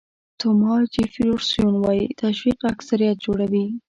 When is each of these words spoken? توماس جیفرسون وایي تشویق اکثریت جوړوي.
توماس 0.39 0.83
جیفرسون 0.95 1.73
وایي 1.83 2.05
تشویق 2.23 2.59
اکثریت 2.73 3.15
جوړوي. 3.25 3.65